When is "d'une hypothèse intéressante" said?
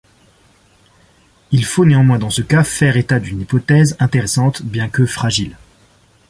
3.19-4.63